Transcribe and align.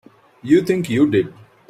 You 0.41 0.63
think 0.63 0.89
you 0.89 1.05
did. 1.05 1.31